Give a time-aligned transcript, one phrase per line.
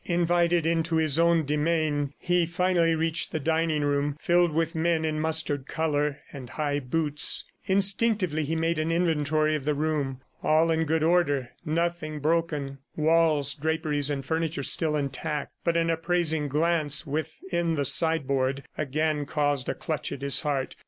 [0.05, 5.19] Invited into his own demesne, he finally reached the dining room, filled with men in
[5.19, 7.45] mustard color and high boots.
[7.65, 10.21] Instinctively, he made an inventory of the room.
[10.41, 16.47] All in good order, nothing broken walls, draperies and furniture still intact; but an appraising
[16.47, 20.75] glance within the sideboard again caused a clutch at his heart.